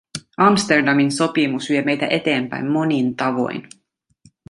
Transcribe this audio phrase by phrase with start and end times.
[0.37, 3.67] Amsterdamin sopimus vie meitä eteenpäin monin tavoin.